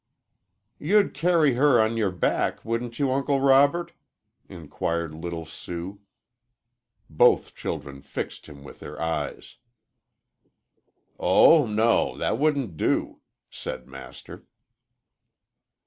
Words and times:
"You'd 0.79 1.13
carry 1.13 1.53
her 1.53 1.79
on 1.79 1.95
your 1.95 2.09
back 2.09 2.65
wouldn't 2.65 2.97
you, 2.97 3.11
Uncle 3.11 3.39
Robert?" 3.39 3.91
inquired 4.49 5.13
little 5.13 5.45
Sue. 5.45 6.01
Both 7.07 7.53
children 7.53 8.01
fixed 8.01 8.47
him 8.47 8.63
with 8.63 8.79
their 8.79 8.99
eyes. 8.99 9.57
"Oh 11.19 11.67
no 11.67 12.17
that 12.17 12.39
wouldn't 12.39 12.77
do," 12.77 13.19
said 13.51 13.85
Master. 13.87 14.47